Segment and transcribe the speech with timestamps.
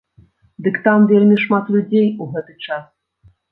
[0.67, 2.85] Дык там вельмі шмат людзей у гэты час.